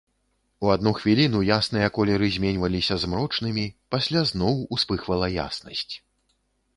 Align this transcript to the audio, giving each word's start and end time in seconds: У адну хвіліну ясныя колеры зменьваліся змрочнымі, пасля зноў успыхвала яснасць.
У 0.67 0.69
адну 0.75 0.91
хвіліну 0.99 1.41
ясныя 1.57 1.89
колеры 1.97 2.29
зменьваліся 2.37 2.97
змрочнымі, 3.03 3.65
пасля 3.97 4.23
зноў 4.31 4.55
успыхвала 4.79 5.27
яснасць. 5.45 5.93